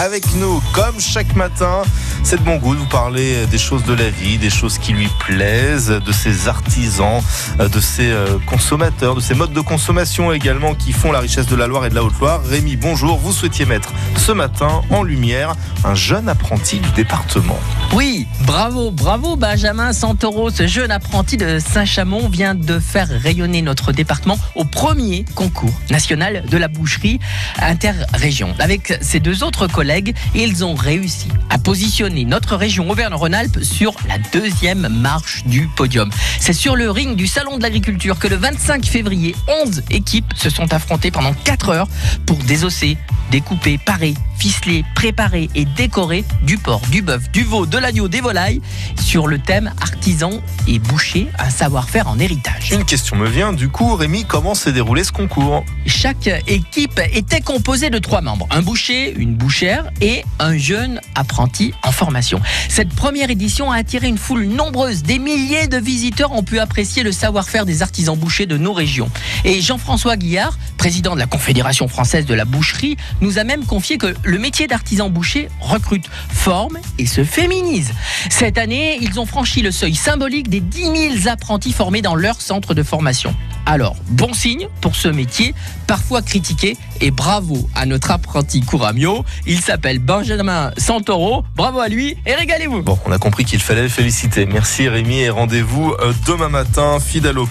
[0.00, 1.82] avec nous comme chaque matin.
[2.22, 4.92] C'est de bon goût de vous parler des choses de la vie, des choses qui
[4.92, 7.20] lui plaisent, de ses artisans,
[7.58, 11.56] de ses euh, consommateurs, de ses modes de consommation également qui font la richesse de
[11.56, 12.42] la Loire et de la Haute-Loire.
[12.44, 13.18] Rémi, bonjour.
[13.18, 15.54] Vous souhaitiez mettre ce matin en lumière
[15.84, 17.58] un jeune apprenti du département.
[17.94, 20.50] Oui, bravo, bravo Benjamin Santoro.
[20.50, 26.44] Ce jeune apprenti de Saint-Chamond vient de faire rayonner notre département au premier concours national
[26.48, 27.18] de la boucherie
[27.58, 28.54] interrégion.
[28.58, 34.18] Avec ses deux autres collègues, ils ont réussi à positionner notre région Auvergne-Rhône-Alpes sur la
[34.32, 36.10] deuxième marche du podium.
[36.38, 40.50] C'est sur le ring du Salon de l'Agriculture que le 25 février, 11 équipes se
[40.50, 41.88] sont affrontées pendant 4 heures
[42.26, 42.98] pour désosser,
[43.30, 48.22] découper, parer, ficeler, préparer et décorer du porc, du bœuf, du veau, de l'agneau, des
[48.22, 48.62] volailles
[48.98, 50.30] sur le thème artisan
[50.66, 52.72] et boucher, un savoir-faire en héritage.
[52.72, 55.62] Une question me vient, du coup, Rémi, comment s'est déroulé ce concours?
[55.84, 61.74] Chaque équipe était composée de trois membres, un boucher, une bouchère et un jeune apprenti
[61.82, 62.40] en formation.
[62.70, 65.02] Cette première édition a attiré une foule nombreuse.
[65.02, 69.10] Des milliers de visiteurs ont pu apprécier le savoir-faire des artisans bouchers de nos régions.
[69.44, 73.98] Et Jean-François Guillard, président de la Confédération française de la boucherie, nous a même confié
[73.98, 77.92] que le métier d'artisan boucher recrute, forme et se féminise.
[78.30, 82.40] Cette année, ils ont franchi le seuil symbolique des 10 000 apprentis formés dans leur
[82.40, 83.34] centre de formation.
[83.66, 85.54] Alors, bon signe pour ce métier,
[85.86, 89.24] parfois critiqué, et bravo à notre apprenti Couramio.
[89.46, 91.44] Il s'appelle Benjamin Santoro.
[91.56, 92.82] Bravo à lui et régalez-vous.
[92.82, 94.46] Bon, on a compris qu'il fallait le féliciter.
[94.46, 97.46] Merci Rémi et rendez-vous euh, demain matin, fidèle au.